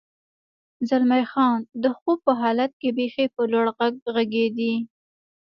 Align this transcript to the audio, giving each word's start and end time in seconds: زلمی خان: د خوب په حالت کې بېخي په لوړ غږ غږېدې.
زلمی 0.89 1.23
خان: 1.31 1.57
د 1.83 1.85
خوب 1.97 2.17
په 2.25 2.31
حالت 2.41 2.71
کې 2.81 2.89
بېخي 2.97 3.25
په 3.35 3.41
لوړ 3.51 3.65
غږ 3.77 3.93
غږېدې. 4.15 4.73